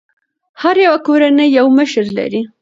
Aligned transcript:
هره 0.61 0.81
يوه 0.87 0.99
کورنۍ 1.07 1.47
یو 1.57 1.65
مشر 1.77 2.05
لري. 2.17 2.41